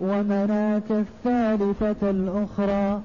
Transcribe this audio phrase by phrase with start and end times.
[0.00, 3.00] ومناة الثالثة الأخرى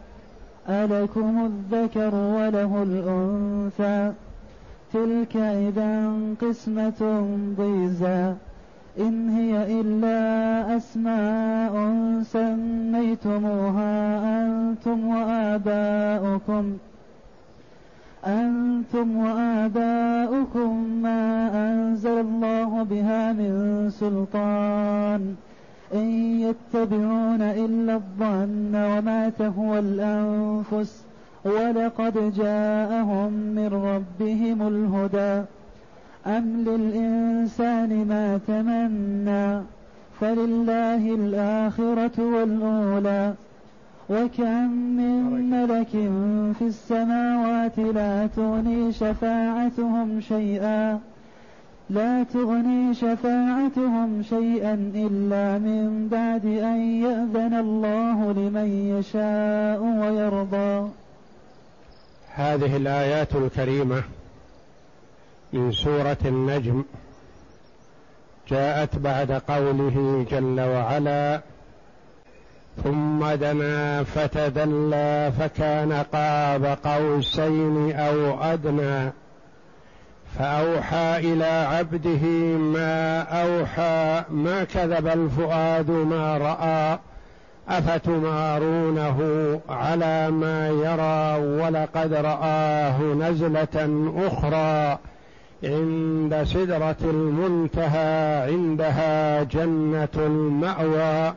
[0.70, 4.12] ألكم الذكر وله الأنثى.
[4.94, 6.12] تلك إذا
[6.42, 8.34] قسمة ضيزى
[9.00, 11.74] إن هي إلا أسماء
[12.24, 16.78] سميتموها أنتم وآباؤكم.
[18.26, 25.36] أنتم وآباؤكم ما أنزل الله بها من سلطان.
[25.94, 31.04] إن يتبعون إلا الظن وما تهوى الأنفس
[31.46, 35.46] ولقد جاءهم من ربهم الهدى.
[36.28, 39.62] أم للإنسان ما تمنى
[40.20, 43.34] فلله الآخرة والأولى.
[44.10, 45.90] وكم من ملك
[46.60, 51.00] في السماوات لا تغني شفاعتهم شيئا.
[51.90, 60.90] لا تغني شفاعتهم شيئا إلا من بعد أن يأذن الله لمن يشاء ويرضى.
[62.34, 64.04] هذه الآيات الكريمة
[65.54, 66.84] من سورة النجم
[68.50, 71.42] جاءت بعد قوله جل وعلا
[72.84, 79.12] ثم دنا فتدلى فكان قاب قوسين أو أدنى
[80.38, 82.26] فأوحى إلى عبده
[82.58, 87.00] ما أوحى ما كذب الفؤاد ما رأى
[87.70, 89.20] أفتمارونه
[89.70, 95.00] على ما يرى ولقد رآه نزلة أخرى
[95.64, 101.34] عند سدرة المنتهى عندها جنة المأوى.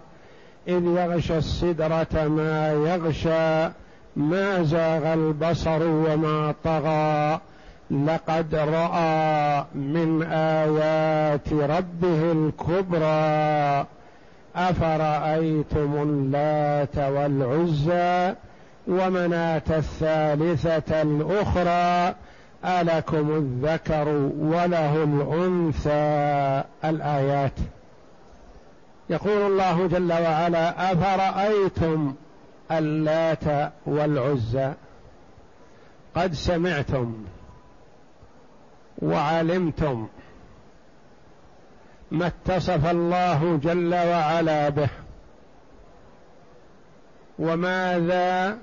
[0.68, 3.72] إذ يغشى السدرة ما يغشى
[4.16, 7.40] ما زاغ البصر وما طغى.
[7.92, 13.86] لقد رأى من آيات ربه الكبرى.
[14.56, 18.34] أفرأيتم اللات والعزى
[18.88, 22.14] ومناة الثالثة الأخرى؟
[22.64, 26.62] ألكم الذكر وله الأنثى.
[26.84, 27.58] الآيات.
[29.10, 32.14] يقول الله جل وعلا أفرأيتم
[32.70, 34.72] اللات والعزى؟
[36.16, 37.14] قد سمعتم
[39.02, 40.08] وعلمتم
[42.10, 44.88] ما اتصف الله جل وعلا به
[47.38, 48.58] وماذا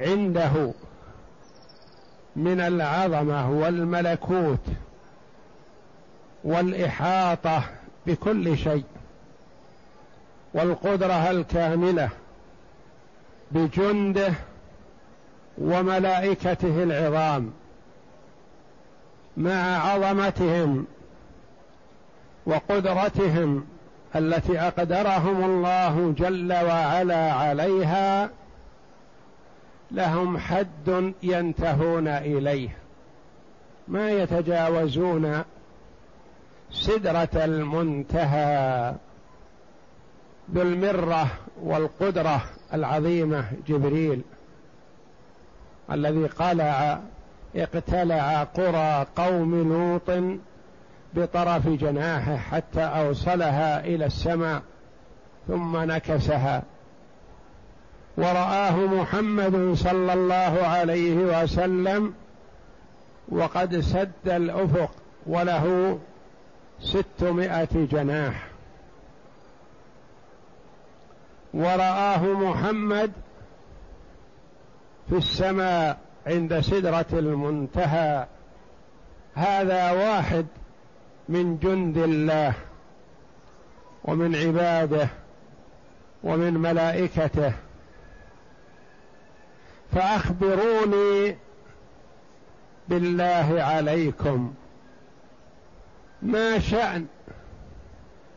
[0.00, 0.72] عنده
[2.36, 4.66] من العظمة والملكوت
[6.44, 7.62] والإحاطة
[8.06, 8.84] بكل شيء
[10.54, 12.08] والقدرة الكاملة
[13.50, 14.32] بجنده
[15.58, 17.52] وملائكته العظام.
[19.40, 20.86] مع عظمتهم
[22.46, 23.66] وقدرتهم
[24.16, 28.30] التي أقدرهم الله جل وعلا عليها
[29.90, 32.76] لهم حد ينتهون إليه.
[33.88, 35.42] ما يتجاوزون
[36.70, 38.94] سدرة المنتهى
[40.54, 41.28] ذو المره
[41.62, 42.42] والقدرة
[42.74, 44.22] العظيمة جبريل
[45.90, 47.00] الذي قلع
[47.56, 50.38] اقتلع قرى قوم لوط
[51.14, 54.62] بطرف جناحه حتى أوصلها إلى السماء
[55.48, 56.62] ثم نكسها.
[58.16, 62.14] ورآه محمد صلى الله عليه وسلم
[63.28, 64.90] وقد سد الأفق
[65.26, 65.98] وله
[66.80, 68.46] ستمائة جناح.
[71.54, 73.12] ورآه محمد
[75.08, 78.26] في السماء عند سدرة المنتهى.
[79.34, 80.46] هذا واحد
[81.28, 82.54] من جند الله
[84.04, 85.08] ومن عباده
[86.22, 87.52] ومن ملائكته.
[89.92, 91.36] فأخبروني
[92.88, 94.54] بالله عليكم
[96.22, 97.06] ما شأن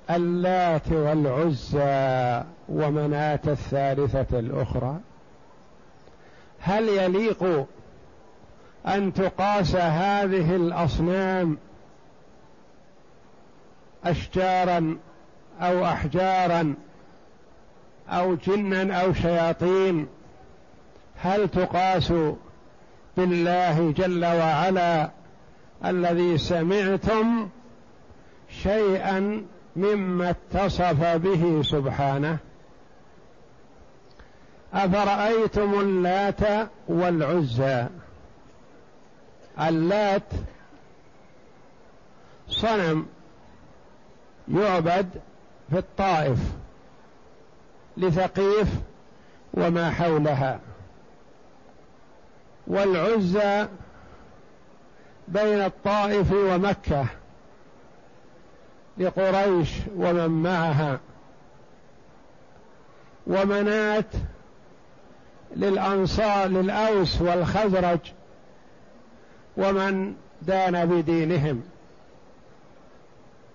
[0.10, 5.00] اللات والعزى ومناة الثالثة الأخرى.
[6.66, 7.66] هل يليق
[8.88, 11.58] أن تقاس هذه الأصنام
[14.06, 14.98] أشجارا
[15.62, 16.76] أو أحجارا
[18.10, 20.08] أو جنا أو شياطين؟
[21.22, 22.14] هل تقاس
[23.18, 25.10] بالله جل وعلا
[25.86, 27.50] الذي سمعتم
[28.64, 29.46] شيئا
[29.76, 32.38] مما اتصف به سبحانه؟
[34.74, 37.88] أفرأيتم اللات والعزى؟
[39.60, 40.24] اللات
[42.48, 43.06] صنم
[44.48, 45.10] يعبد
[45.70, 46.40] في الطائف
[47.98, 48.68] لثقيف
[49.54, 50.60] وما حولها.
[52.68, 53.68] والعزى
[55.28, 57.06] بين الطائف ومكة
[58.98, 61.00] لقريش ومن معها.
[63.28, 64.06] ومنات
[65.56, 68.00] للأنصار للأوس والخزرج
[69.58, 71.64] ومن دان بدينهم.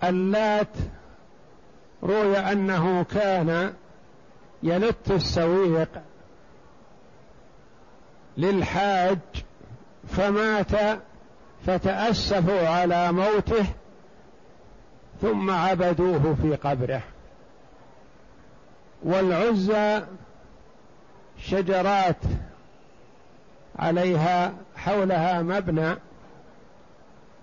[0.05, 0.77] اللات
[2.03, 3.75] روي أنه كان
[4.63, 5.89] يلت السويق
[8.37, 9.19] للحاج
[10.09, 11.01] فمات
[11.67, 13.67] فتأسفوا على موته
[15.23, 17.03] ثم عبدوه في قبره.
[19.03, 20.03] والعزى
[21.39, 22.17] شجرات
[23.79, 25.95] عليها حولها مبنى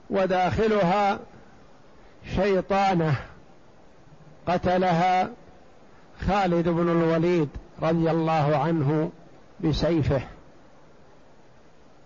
[0.09, 1.19] وداخلها
[2.35, 3.15] شيطانة
[4.47, 5.29] قتلها
[6.27, 7.49] خالد بن الوليد
[7.81, 9.11] رضي الله عنه
[9.59, 10.21] بسيفه.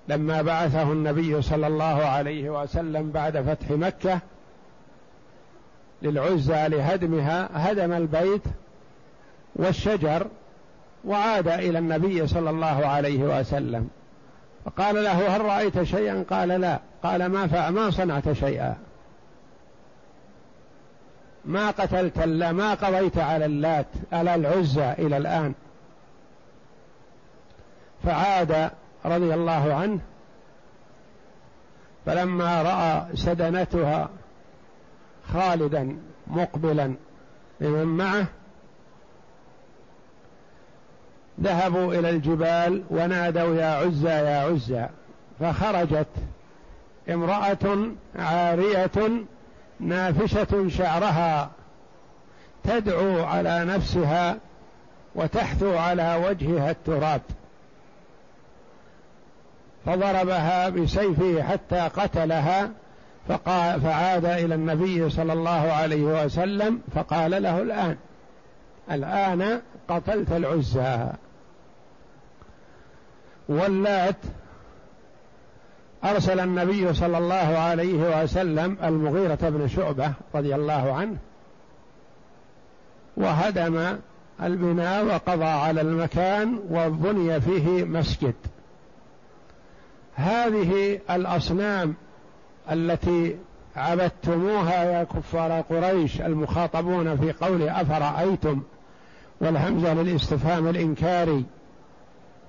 [0.07, 4.19] لما بعثه النبي صلى الله عليه وسلم بعد فتح مكة
[6.01, 8.43] للعزى لهدمها هدم البيت
[9.55, 10.27] والشجر
[11.05, 13.89] وعاد إلى النبي صلى الله عليه وسلم.
[14.65, 16.79] فقال له هل رأيت شيئا؟ قال لا.
[17.03, 18.77] قال ما ما صنعت شيئا.
[21.45, 25.53] ما قتلت الا ما قضيت على اللات على العزى إلى الآن.
[28.03, 28.69] فعاد
[29.05, 29.99] رضي الله عنه.
[32.05, 34.09] فلما رأى سدنتها
[35.33, 35.97] خالدا
[36.27, 36.95] مقبلا
[37.61, 38.25] بمن معه
[41.43, 44.85] ذهبوا إلى الجبال ونادوا يا عزى يا عزى.
[45.39, 46.07] فخرجت
[47.09, 49.09] امرأة عارية
[49.79, 51.49] نافشة شعرها
[52.63, 54.37] تدعو على نفسها
[55.15, 57.21] وتحثو على وجهها التراب.
[59.85, 62.69] فضربها بسيفه حتى قتلها
[63.27, 67.97] فقال فعاد إلى النبي صلى الله عليه وسلم فقال له الآن
[68.91, 71.07] الآن قتلت العزى.
[73.49, 74.15] واللات
[76.03, 81.17] أرسل النبي صلى الله عليه وسلم المغيرة بن شعبة رضي الله عنه
[83.17, 83.97] وهدم
[84.43, 88.33] البناء وقضى على المكان وبني فيه مسجد.
[90.15, 91.93] هذه الأصنام
[92.71, 93.35] التي
[93.75, 98.61] عبدتموها يا كفار قريش المخاطبون في قول أفرأيتم
[99.41, 101.45] والهمزه للاستفهام الإنكاري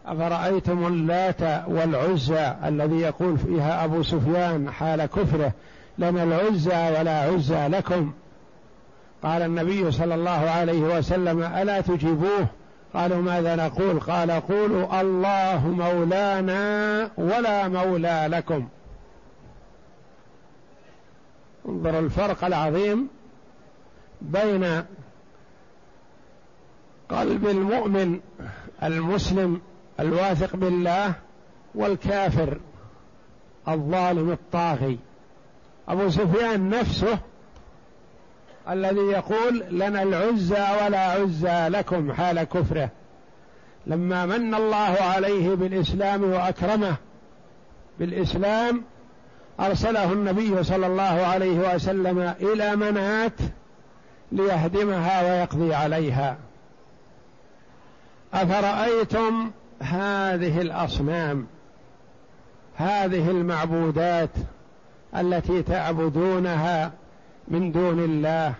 [0.06, 5.52] أفرأيتم اللات والعزى الذي يقول فيها أبو سفيان حال كفره
[5.98, 8.12] لنا العزى ولا عزى لكم؟
[9.22, 12.46] قال النبي صلى الله عليه وسلم ألا تجيبوه؟
[12.94, 18.68] قالوا ماذا نقول؟ قال قولوا الله مولانا ولا مولى لكم.
[21.68, 23.08] انظر الفرق العظيم
[24.20, 24.82] بين
[27.10, 28.20] قلب المؤمن
[28.82, 29.60] المسلم
[30.00, 31.12] الواثق بالله
[31.74, 32.58] والكافر
[33.68, 34.98] الظالم الطاغي.
[35.88, 37.18] أبو سفيان نفسه
[38.70, 42.88] الذي يقول لنا العزى ولا عزى لكم حال كفره.
[43.86, 46.96] لما من الله عليه بالإسلام وأكرمه
[47.98, 48.84] بالإسلام
[49.60, 53.40] أرسله النبي صلى الله عليه وسلم إلى منات
[54.32, 56.36] ليهدمها ويقضي عليها.
[58.34, 59.50] أفرأيتم
[59.82, 61.46] هذه الأصنام
[62.76, 64.30] هذه المعبودات
[65.16, 66.92] التي تعبدونها
[67.48, 68.54] من دون الله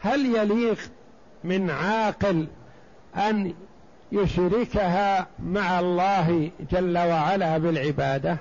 [0.00, 0.78] هل يليق
[1.44, 2.46] من عاقل
[3.16, 3.54] أن
[4.12, 8.36] يشركها مع الله جل وعلا بالعبادة؟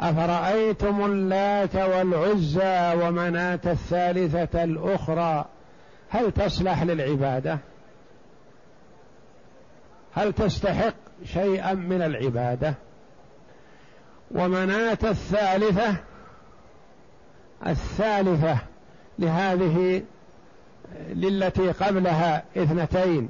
[0.00, 5.44] أفرأيتم اللات والعزى ومناة الثالثة الأخرى
[6.10, 7.58] هل تصلح للعبادة؟
[10.14, 12.74] هل تستحق شيئا من العبادة؟
[14.30, 15.96] ومناة الثالثة
[17.66, 18.58] الثالثة
[19.18, 20.02] لهذه
[21.08, 23.28] للتي قبلها اثنتين.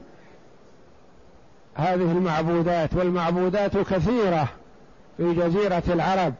[1.74, 4.48] هذه المعبودات والمعبودات كثيرة
[5.16, 6.34] في جزيرة العرب.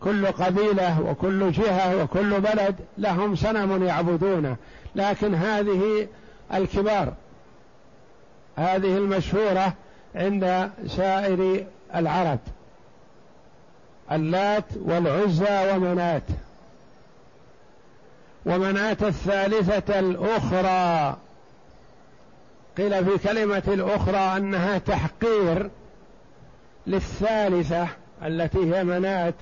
[0.00, 4.56] كل قبيلة وكل جهة وكل بلد لهم صنم يعبدونه
[4.94, 6.08] لكن هذه
[6.54, 7.14] الكبار.
[8.60, 9.72] هذه المشهورة
[10.14, 12.38] عند سائر العرب.
[14.12, 16.22] اللات والعزى ومنات.
[18.46, 21.16] ومناة الثالثة الأخرى.
[22.76, 25.70] قيل في كلمة الأخرى أنها تحقير
[26.86, 27.88] للثالثة
[28.22, 29.34] التي هي منات.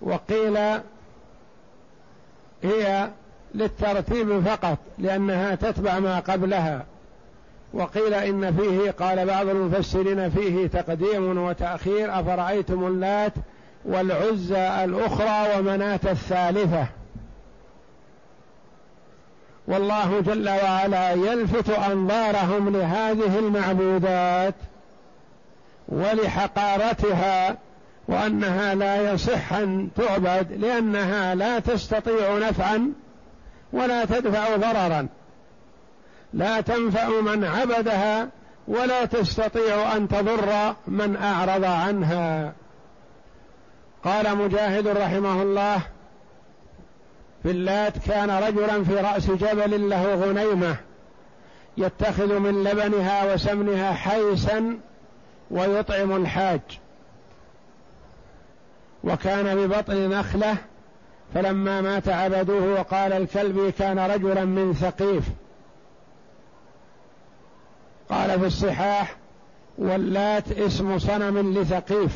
[0.00, 0.56] وقيل
[2.62, 3.10] هي
[3.54, 6.84] للترتيب فقط لأنها تتبع ما قبلها.
[7.72, 13.32] وقيل إن فيه قال بعض المفسرين فيه تقديم وتأخير أفرأيتم اللات
[13.84, 16.86] والعزى الأخرى ومناة الثالثة.
[19.68, 24.54] والله جل وعلا يلفت أنظارهم لهذه المعبودات
[25.88, 27.56] ولحقارتها
[28.08, 32.92] وأنها لا يصح أن تعبد لأنها لا تستطيع نفعا
[33.72, 35.08] ولا تدفع ضررا.
[36.32, 38.28] لا تنفع من عبدها
[38.68, 42.52] ولا تستطيع أن تضر من أعرض عنها.
[44.04, 45.80] قال مجاهد رحمه الله
[47.42, 50.76] في اللات كان رجلا في رأس جبل له غنيمة
[51.76, 54.78] يتخذ من لبنها وسمنها حيسا
[55.50, 56.60] ويطعم الحاج.
[59.04, 60.56] وكان ببطن نخلة
[61.34, 65.24] فلما مات عبدوه وقال الكلبي كان رجلا من ثقيف.
[68.10, 69.16] قال في الصحاح
[69.78, 72.12] واللات اسم صنم لثقيف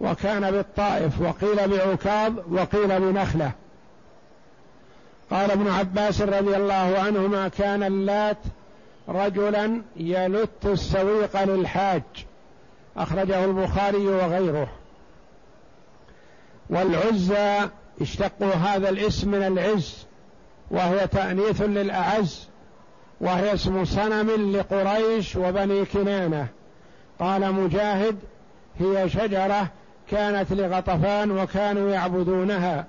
[0.00, 3.52] وكان بالطائف وقيل بعكاظ وقيل بنخلة.
[5.30, 8.38] قال ابن عباس رضي الله عنهما كان اللات
[9.08, 12.02] رجلا يلت السويق للحاج
[12.96, 14.68] أخرجه البخاري وغيره.
[16.70, 17.68] والعزى
[18.00, 20.06] اشتقوا هذا الاسم من العز
[20.70, 22.48] وهي تأنيث للأعز.
[23.20, 26.46] وهي اسم صنم لقريش وبني كنانة.
[27.20, 28.16] قال مجاهد
[28.80, 29.68] هي شجرة
[30.10, 32.86] كانت لغطفان وكانوا يعبدونها.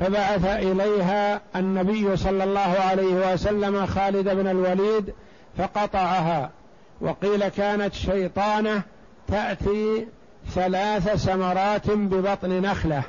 [0.00, 5.14] فبعث إليها النبي صلى الله عليه وسلم خالد بن الوليد
[5.58, 6.50] فقطعها.
[7.00, 8.82] وقيل كانت شيطانة
[9.28, 10.06] تأتي
[10.50, 13.02] ثلاث سمرات ببطن نخلة.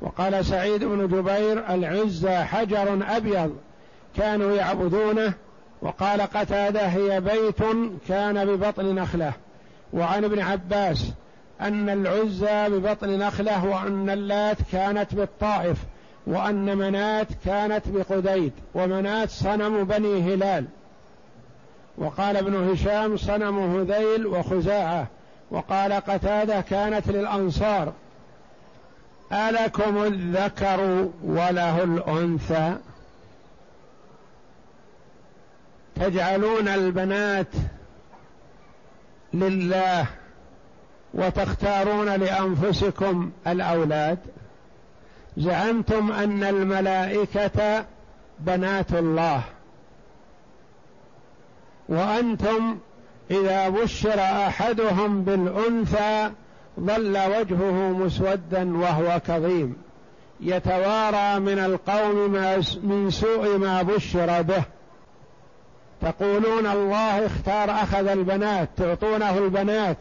[0.00, 3.56] وقال سعيد بن جبير العزى حجر أبيض.
[4.16, 5.32] كانوا يعبدونه
[5.82, 7.62] وقال قتادة هي بيت
[8.08, 9.32] كان ببطن نخلة.
[9.92, 11.12] وعن ابن عباس
[11.60, 15.78] أن العزى ببطن نخلة وأن اللات كانت بالطائف
[16.26, 20.64] وأن منات كانت بقديد ومنات صنم بني هلال.
[21.98, 25.06] وقال ابن هشام صنم هذيل وخزاعة.
[25.50, 27.92] وقال قتادة كانت للأنصار.
[29.32, 32.76] ألكم الذكر وله الأنثى؟
[36.00, 37.46] تجعلون البنات
[39.34, 40.06] لله
[41.14, 44.18] وتختارون لأنفسكم الأولاد.
[45.36, 47.84] زعمتم أن الملائكة
[48.38, 49.42] بنات الله.
[51.88, 52.78] وأنتم
[53.30, 56.30] إذا بشر أحدهم بالأنثى
[56.80, 59.76] ظل وجهه مسودا وهو كظيم.
[60.40, 62.30] يتوارى من القوم
[62.82, 64.62] من سوء ما بشر به.
[66.00, 69.96] تقولون الله اختار أخذ البنات تعطونه البنات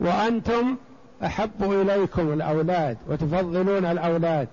[0.00, 0.76] وأنتم
[1.24, 4.48] أحب إليكم الأولاد وتفضلون الأولاد.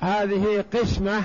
[0.00, 1.24] هذه قسمة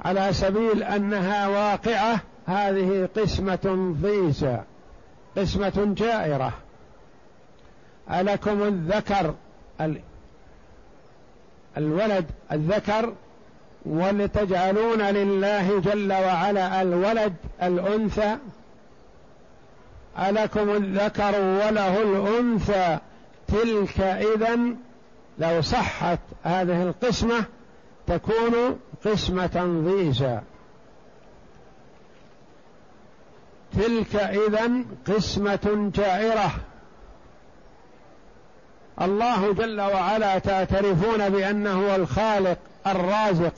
[0.00, 2.20] على سبيل أنها واقعة.
[2.46, 4.60] هذه قسمة ضيزى
[5.36, 6.52] قسمة جائرة.
[8.10, 9.34] ألكم الذكر
[11.76, 13.12] الولد الذكر
[13.86, 18.36] ولتجعلون لله جل وعلا الولد الأنثى.
[20.18, 22.98] ألكم الذكر وله الأنثى.
[23.48, 24.58] تلك إذا
[25.38, 27.44] لو صحت هذه القسمة
[28.06, 30.40] تكون قسمة ضيزى
[33.78, 34.70] تلك إذا
[35.06, 36.50] قسمة جائرة.
[39.00, 43.52] الله جل وعلا تعترفون بأنه الخالق الرازق.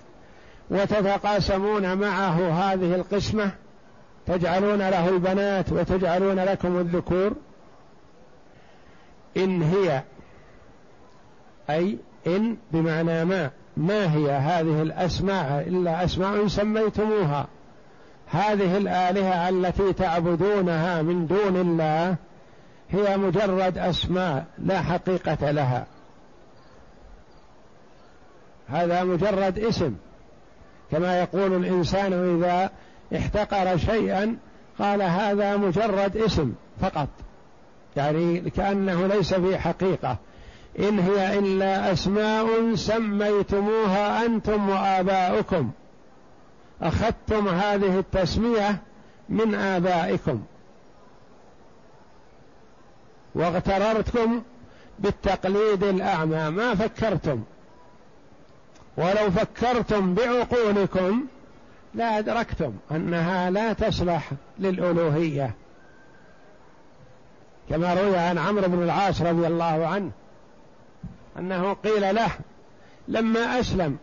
[0.73, 3.51] وتتقاسمون معه هذه القسمة
[4.27, 7.33] تجعلون له البنات وتجعلون لكم الذكور.
[9.37, 10.03] إن هي
[11.71, 17.47] أي إن بمعنى ما ما هي هذه الأسماء؟ إلا أسماء سميتموها.
[18.27, 22.17] هذه الآلهة التي تعبدونها من دون الله
[22.91, 25.87] هي مجرد أسماء لا حقيقة لها.
[28.69, 29.95] هذا مجرد اسم.
[30.93, 32.71] كما يقول الإنسان إذا
[33.17, 34.37] احتقر شيئا
[34.79, 37.09] قال هذا مجرد اسم فقط.
[37.97, 40.17] يعني كأنه ليس في حقيقة.
[40.79, 45.71] إن هي إلا أسماء سميتموها أنتم وآباؤكم.
[46.83, 48.77] أخذتم هذه التسمية
[49.29, 50.43] من آبائكم.
[53.35, 54.43] واغتررتم
[54.99, 56.51] بالتقليد الأعمى.
[56.51, 57.43] ما فكرتم.
[58.97, 61.27] ولو فكرتم بعقولكم
[61.95, 65.55] لا أدركتم أنها لا تصلح للألوهية.
[67.71, 70.11] كما روي عن عمرو بن العاص رضي الله عنه
[71.39, 72.31] أنه قيل له
[73.09, 73.97] لما أسلم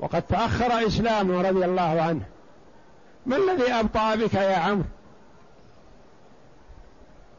[0.00, 2.22] وقد تأخر إسلامه رضي الله عنه
[3.26, 4.84] ما الذي أبطأ بك يا عمرو؟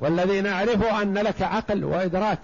[0.02, 2.40] والذي نعرفه أن لك عقل وإدراك.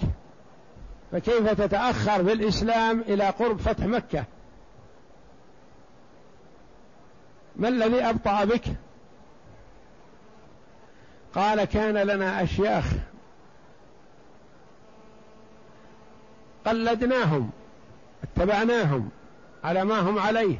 [1.11, 4.25] فكيف تتأخر بالإسلام إلى قرب فتح مكة؟
[7.55, 8.63] ما الذي أبطأ بك؟
[11.35, 12.85] قال كان لنا أشياخ
[16.65, 17.49] قلدناهم
[18.23, 19.09] اتبعناهم
[19.63, 20.57] على ما هم عليه.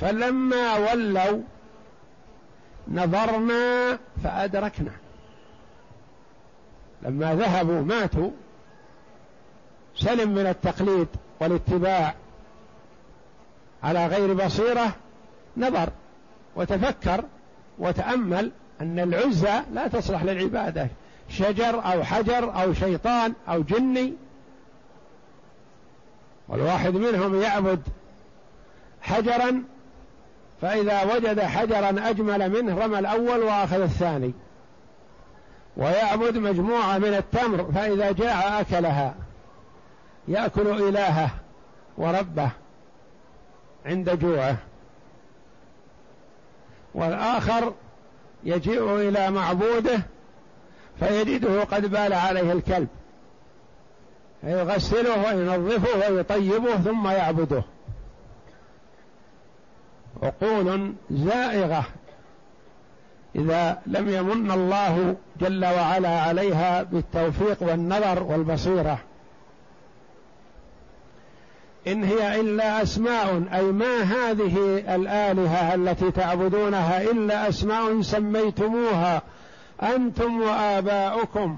[0.00, 1.42] فلما ولوا
[2.88, 4.92] نظرنا فأدركنا.
[7.02, 8.30] لما ذهبوا ماتوا
[9.96, 11.08] سلم من التقليد
[11.40, 12.14] والاتباع
[13.82, 14.94] على غير بصيرة
[15.56, 15.88] نظر
[16.56, 17.24] وتفكر
[17.78, 18.50] وتأمل
[18.80, 20.88] أن العزى لا تصلح للعبادة
[21.28, 24.12] شجر أو حجر أو شيطان أو جني.
[26.48, 27.82] والواحد منهم يعبد
[29.00, 29.62] حجرا
[30.62, 34.32] فإذا وجد حجرا أجمل منه رمى الأول وأخذ الثاني.
[35.76, 39.14] ويعبد مجموعة من التمر فإذا جاع أكلها.
[40.28, 41.30] يأكل إلهه
[41.98, 42.50] وربه
[43.86, 44.56] عند جوعه.
[46.94, 47.74] والآخر
[48.44, 50.00] يجيء إلى معبوده
[50.98, 52.88] فيجده قد بال عليه الكلب.
[54.42, 57.62] يغسله وينظفه ويطيبه ثم يعبده.
[60.22, 61.84] عقول زائغة.
[63.36, 68.98] إذا لم يمن الله جل وعلا عليها بالتوفيق والنظر والبصيرة.
[71.86, 79.22] إن هي إلا أسماء أي ما هذه الآلهة التي تعبدونها إلا أسماء سميتموها
[79.82, 81.56] أنتم وآباؤكم.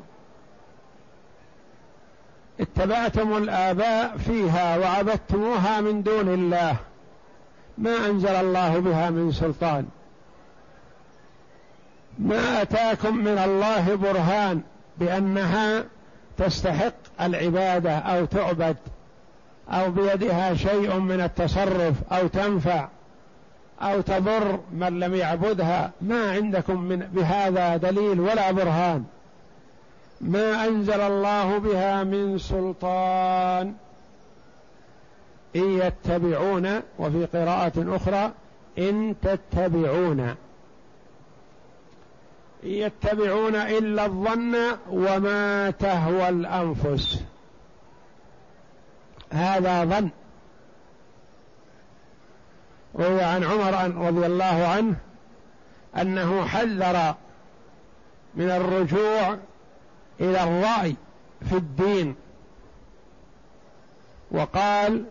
[2.61, 6.77] اتبعتم الآباء فيها وعبدتموها من دون الله.
[7.79, 9.87] ما أنزل الله بها من سلطان.
[12.19, 14.61] ما أتاكم من الله برهان
[14.99, 15.85] بأنها
[16.38, 18.77] تستحق العبادة أو تعبد.
[19.71, 22.89] أو بيدها شيء من التصرف أو تنفع
[23.81, 25.91] أو تضر من لم يعبدها.
[26.01, 29.05] ما عندكم من بهذا دليل ولا برهان.
[30.21, 33.75] ما أنزل الله بها من سلطان.
[35.57, 38.33] إن يتبعون وفي قراءة أخرى
[38.79, 40.21] إن تتبعون.
[40.21, 40.37] إن
[42.65, 44.57] يتبعون إلا الظن
[44.91, 47.23] وما تهوى الأنفس.
[49.31, 50.11] هذا ظن.
[52.97, 54.97] روي عن عمر رضي الله عنه
[55.97, 57.14] أنه حذر
[58.35, 59.37] من الرجوع
[60.21, 60.97] إلى الرأي
[61.49, 62.14] في الدين.
[64.31, 65.05] وقال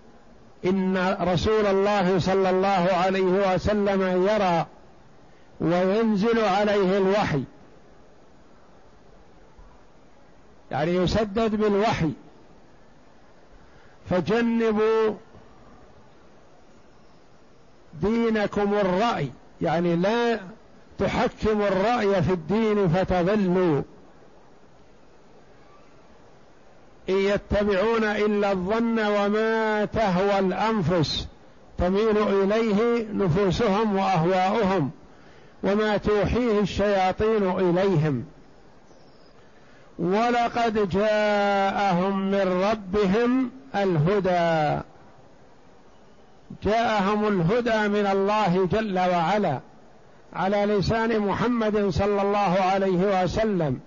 [0.66, 4.66] إن رسول الله صلى الله عليه وسلم يرى
[5.62, 7.44] وينزل عليه الوحي.
[10.72, 12.12] يعني يسدد بالوحي.
[14.10, 15.14] فجنبوا
[18.02, 19.30] دينكم الرأي
[19.62, 20.40] يعني لا
[21.00, 23.82] تحكموا الرأي في الدين فتضلوا.
[27.10, 31.28] إن يتبعون إلا الظن وما تهوى الأنفس
[31.78, 34.92] تميل إليه نفوسهم وأهواؤهم
[35.64, 38.26] وما توحيه الشياطين إليهم.
[40.00, 44.82] ولقد جاءهم من ربهم الهدى.
[46.64, 49.60] جاءهم الهدى من الله جل وعلا
[50.34, 53.80] على لسان محمد صلى الله عليه وسلم.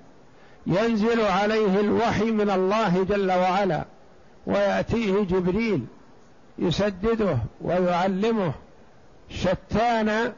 [0.67, 3.85] ينزل عليه الوحي من الله جل وعلا
[4.47, 5.85] ويأتيه جبريل
[6.59, 8.53] يسدده ويعلمه
[9.31, 10.33] شتان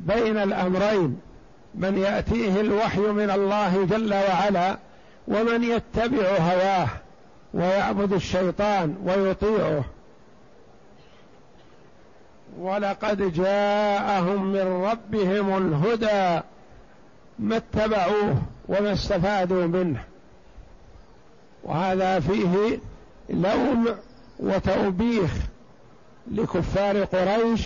[0.00, 1.20] بين الأمرين
[1.74, 4.78] من يأتيه الوحي من الله جل وعلا
[5.28, 6.88] ومن يتبع هواه.
[7.54, 9.84] ويعبد الشيطان ويطيعه.
[12.58, 16.44] ولقد جاءهم من ربهم الهدى
[17.38, 20.04] ما اتبعوه وما استفادوا منه.
[21.64, 22.78] وهذا فيه
[23.30, 23.88] لوم
[24.38, 25.30] وتوبيخ
[26.30, 27.60] لكفار قريش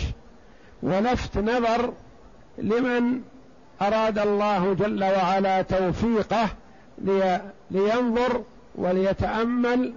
[0.83, 1.93] ولفت نظر
[2.57, 3.21] لمن
[3.81, 6.49] أراد الله جل وعلا توفيقه
[6.97, 7.41] لي
[7.71, 8.41] لينظر
[8.75, 9.93] وليتأمل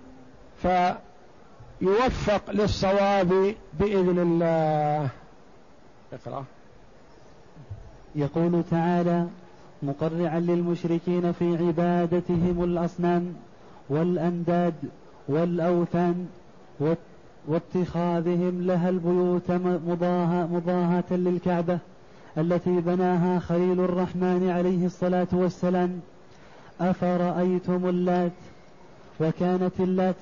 [0.62, 5.08] فيوفق للصواب بإذن الله.
[6.12, 6.44] اقرأ.
[8.14, 9.26] يقول تعالى
[9.82, 13.34] مقرعا للمشركين في عبادتهم الأصنام
[13.88, 14.74] والأنداد
[15.28, 16.26] والأوثان
[17.48, 19.50] واتخاذهم لها البيوت
[19.86, 21.78] مضاهة مضاهاة للكعبة
[22.38, 26.00] التي بناها خليل الرحمن عليه الصلاة والسلام.
[26.80, 28.32] أفرأيتم اللات
[29.20, 30.16] وكانت اللات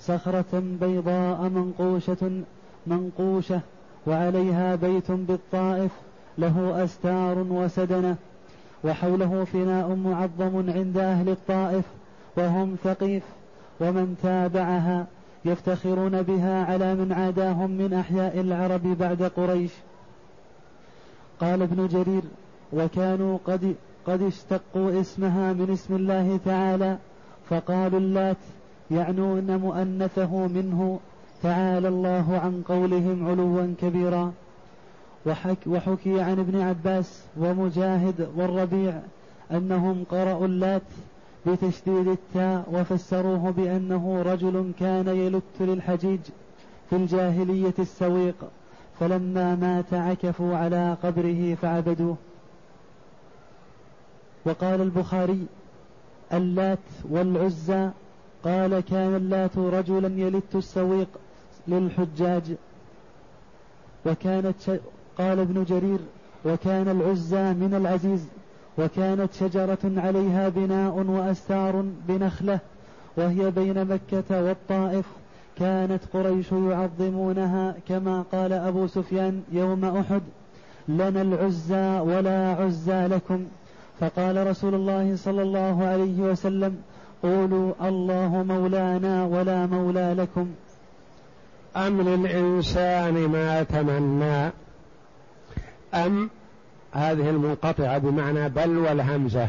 [0.00, 2.42] صخرة بيضاء منقوشة
[2.86, 3.60] منقوشة
[4.06, 5.90] وعليها بيت بالطائف
[6.38, 8.16] له أستار وسدنة
[8.84, 11.84] وحوله فناء معظم عند أهل الطائف
[12.36, 13.22] وهم ثقيف
[13.80, 15.06] ومن تابعها
[15.44, 19.70] يفتخرون بها على من عاداهم من أحياء العرب بعد قريش.
[21.40, 22.22] قال ابن جرير
[22.72, 23.74] وكانوا قد
[24.06, 26.98] قد اشتقوا اسمها من اسم الله تعالى
[27.50, 28.36] فقالوا اللات
[28.90, 31.00] يعنون مؤنثه منه
[31.42, 34.32] تعالى الله عن قولهم علوا كبيرا.
[35.26, 39.00] وحك وحكي عن ابن عباس ومجاهد والربيع
[39.52, 40.82] أنهم قرأوا اللات
[41.46, 46.20] بتشديد التاء وفسروه بأنه رجل كان يلت للحجيج
[46.90, 48.34] في الجاهلية السويق
[49.00, 52.16] فلما مات عكفوا على قبره فعبدوه.
[54.44, 55.46] وقال البخاري
[56.32, 56.78] اللات
[57.10, 57.90] والعزى
[58.44, 61.08] قال كان اللات رجلا يلت السويق
[61.68, 62.42] للحجاج
[64.06, 64.80] وكانت.
[65.18, 65.98] قال ابن جرير
[66.44, 68.26] وكان العزى من العزيز
[68.78, 72.58] وكانت شجرة عليها بناء وأستار بنخلة
[73.16, 75.04] وهي بين مكة والطائف
[75.58, 80.22] كانت قريش يعظمونها كما قال أبو سفيان يوم أحد
[80.88, 83.44] لنا العزى ولا عزى لكم
[84.00, 86.76] فقال رسول الله صلى الله عليه وسلم
[87.22, 90.50] قولوا الله مولانا ولا مولى لكم.
[91.76, 94.52] أم للإنسان ما تمنى؟
[95.94, 96.30] أم
[96.92, 99.48] هذه المنقطعة بمعنى بل والهمزة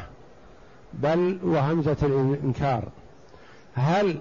[0.93, 2.83] بل وهمزة الإنكار.
[3.75, 4.19] هل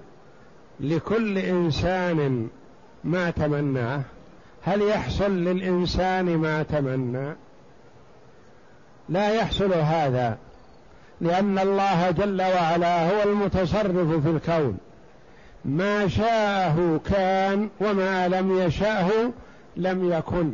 [0.79, 2.47] لكل إنسان
[3.03, 4.01] ما تمناه
[4.61, 7.35] هل يحصل للإنسان ما تمنى؟
[9.09, 10.37] لا يحصل هذا
[11.21, 14.77] لأن الله جل وعلا هو المتصرف في الكون.
[15.65, 19.09] ما شاءه كان وما لم يشأه
[19.77, 20.53] لم يكن.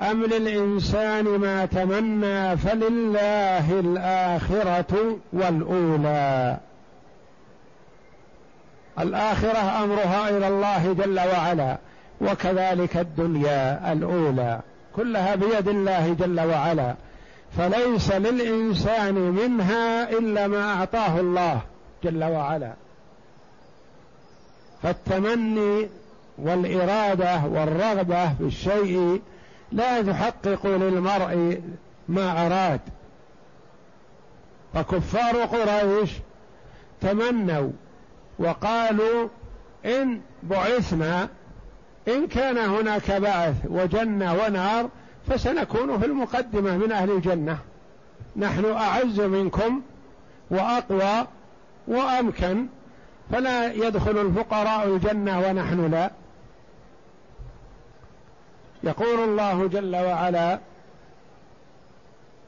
[0.00, 6.56] أم للإنسان ما تمنى فلله الآخرة والأولى.
[8.98, 11.78] الآخرة أمرها إلى الله جل وعلا
[12.20, 14.60] وكذلك الدنيا الأولى.
[14.96, 16.94] كلها بيد الله جل وعلا.
[17.56, 21.60] فليس للإنسان منها إلا ما أعطاه الله
[22.04, 22.72] جل وعلا.
[24.82, 25.88] فالتمني
[26.38, 29.22] والإرادة والرغبة في الشيء
[29.72, 31.62] لا تحقق للمرء
[32.08, 32.80] ما أراد.
[34.74, 36.10] فكفار قريش
[37.00, 37.70] تمنوا
[38.38, 39.28] وقالوا
[39.84, 41.28] إن بعثنا
[42.08, 44.88] إن كان هناك بعث وجنة ونار
[45.30, 47.58] فسنكون في المقدمة من أهل الجنة.
[48.36, 49.82] نحن أعز منكم
[50.50, 51.26] وأقوى
[51.88, 52.66] وأمكن
[53.32, 56.10] فلا يدخل الفقراء الجنة ونحن لا.
[58.82, 60.58] يقول الله جل وعلا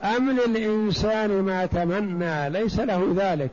[0.02, 3.52] أم للإنسان ما تمنى ليس له ذلك.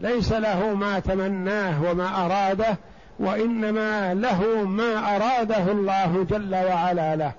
[0.00, 2.76] ليس له ما تمناه وما أراده
[3.20, 7.32] وإنما له ما أراده الله جل وعلا له.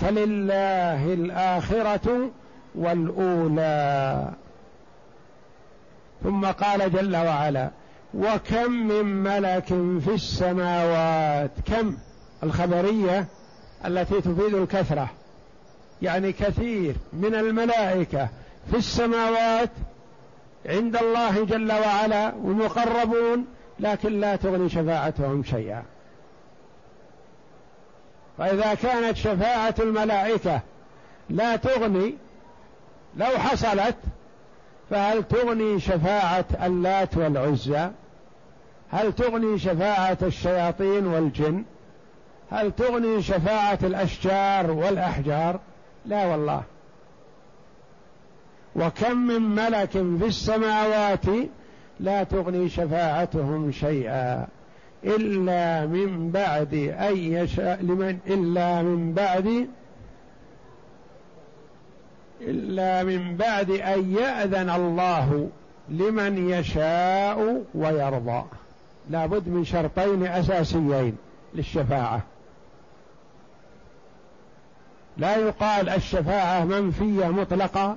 [0.00, 2.30] فلله الآخرة
[2.74, 4.28] والأولى.
[6.24, 7.70] ثم قال جل وعلا
[8.14, 9.66] وكم من ملك
[10.04, 11.96] في السماوات؟ كم؟
[12.42, 13.26] الخبرية
[13.86, 15.10] التي تفيد الكثرة.
[16.02, 18.28] يعني كثير من الملائكة
[18.70, 19.70] في السماوات
[20.66, 23.46] عند الله جل وعلا والمقربون
[23.80, 25.82] لكن لا تغني شفاعتهم شيئا.
[28.38, 30.60] فإذا كانت شفاعة الملائكة
[31.30, 32.14] لا تغني
[33.16, 33.96] لو حصلت
[34.90, 37.90] فهل تغني شفاعة اللات والعزى؟
[38.90, 41.64] هل تغني شفاعة الشياطين والجن؟
[42.50, 45.60] هل تغني شفاعة الأشجار والأحجار؟
[46.06, 46.62] لا والله.
[48.76, 51.26] وكم من ملك في السماوات
[52.00, 54.46] لا تغني شفاعتهم شيئا
[55.04, 59.68] إلا من بعد أن يشاء لمن؟ إلا من بعد
[62.40, 65.48] إلا من بعد أن يأذن الله
[65.88, 68.44] لمن يشاء ويرضى.
[69.10, 71.16] لابد من شرطين أساسيين
[71.54, 72.22] للشفاعة.
[75.16, 77.96] لا يقال الشفاعة منفية مطلقة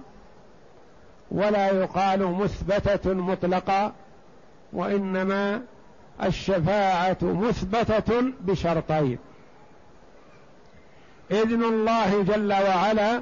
[1.31, 3.93] ولا يقال مثبتة مطلقة
[4.73, 5.61] وإنما
[6.23, 9.17] الشفاعة مثبتة بشرطين.
[11.31, 13.21] إذن الله جل وعلا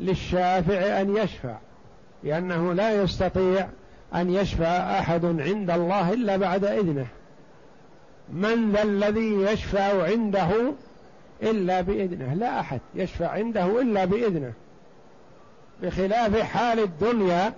[0.00, 1.56] للشافع أن يشفع
[2.22, 3.68] لأنه لا يستطيع
[4.14, 7.06] أن يشفع أحد عند الله إلا بعد إذنه.
[8.32, 10.72] من ذا الذي يشفع عنده
[11.42, 14.52] إلا بإذنه؟ لا أحد يشفع عنده إلا بإذنه.
[15.82, 17.52] بخلاف حال الدنيا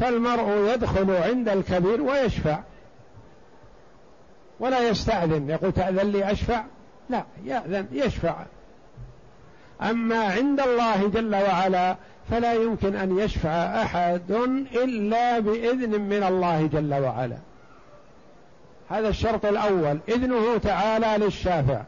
[0.00, 2.58] فالمرء يدخل عند الكبير ويشفع.
[4.60, 5.50] ولا يستأذن.
[5.50, 6.64] يقول تأذن لي أشفع؟
[7.10, 8.34] لا يأذن يشفع.
[9.82, 11.96] أما عند الله جل وعلا
[12.30, 14.30] فلا يمكن أن يشفع أحد
[14.74, 17.36] إلا بإذن من الله جل وعلا.
[18.90, 19.98] هذا الشرط الأول.
[20.08, 21.82] إذنه تعالى للشافع.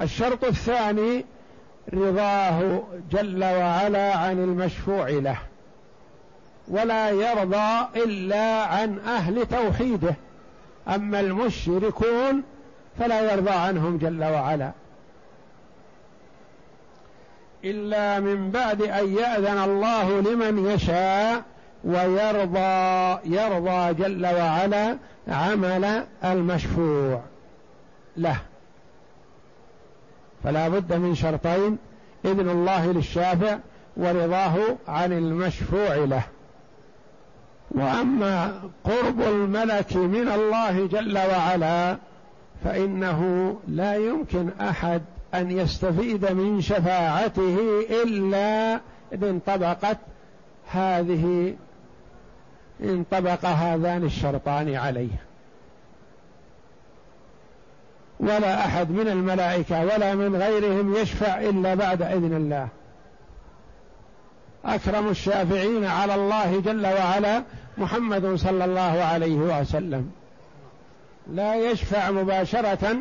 [0.00, 1.24] الشرط الثاني
[1.94, 5.38] رضاه جل وعلا عن المشفوع له
[6.68, 10.14] ولا يرضى إلا عن أهل توحيده.
[10.88, 12.42] أما المشركون
[12.98, 14.70] فلا يرضى عنهم جل وعلا.
[17.64, 21.42] إلا من بعد أن يأذن الله لمن يشاء
[21.84, 24.96] ويرضى يرضى جل وعلا
[25.28, 27.20] عمل المشفوع
[28.16, 28.36] له.
[30.46, 31.78] فلا بد من شرطين
[32.24, 33.58] إذن الله للشافع
[33.96, 34.56] ورضاه
[34.88, 36.22] عن المشفوع له.
[37.70, 41.96] وأما قرب الملك من الله جل وعلا
[42.64, 45.02] فإنه لا يمكن أحد
[45.34, 47.58] أن يستفيد من شفاعته
[48.04, 48.74] إلا
[49.14, 49.98] ان انطبقت
[50.72, 51.54] هذه
[52.84, 55.20] انطبق هذان الشرطان عليه.
[58.20, 62.68] ولا أحد من الملائكة ولا من غيرهم يشفع إلا بعد إذن الله.
[64.64, 67.42] أكرم الشافعين على الله جل وعلا
[67.78, 70.10] محمد صلى الله عليه وسلم.
[71.32, 72.96] لا يشفع مباشرة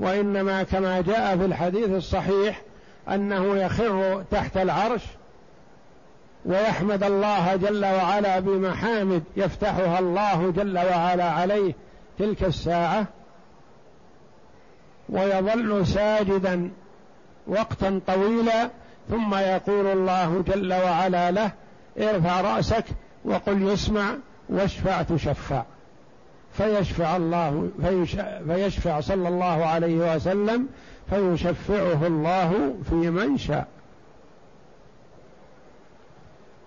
[0.00, 2.62] وإنما كما جاء في الحديث الصحيح
[3.08, 5.02] أنه يخر تحت العرش
[6.44, 11.74] ويحمد الله جل وعلا بمحامد يفتحها الله جل وعلا عليه
[12.18, 13.06] تلك الساعة
[15.08, 16.70] ويظل ساجدا
[17.46, 18.70] وقتا طويلا
[19.10, 21.52] ثم يقول الله جل وعلا له
[21.98, 22.84] ارفع رأسك
[23.24, 24.14] وقل يسمع
[24.48, 25.62] واشفع تشفع.
[26.52, 27.68] فيشفع الله
[28.46, 30.68] فيشفع صلى الله عليه وسلم
[31.10, 33.66] فيشفعه الله في من شاء.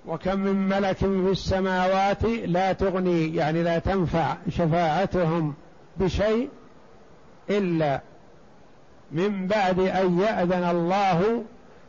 [0.07, 5.53] وكم من ملك في السماوات لا تغني يعني لا تنفع شفاعتهم
[5.97, 6.49] بشيء
[7.49, 8.01] إلا
[9.11, 11.43] من بعد أن يأذن الله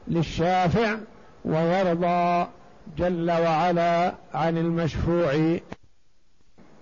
[0.09, 0.97] للشافع
[1.45, 2.47] ويرضى
[2.99, 5.59] جل وعلا عن المشفوع.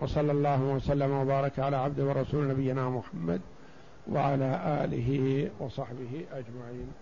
[0.00, 3.40] وصلى الله وسلم وبارك على عبد ورسول نبينا محمد
[4.12, 6.92] وعلى آله وصحبه أجمعين.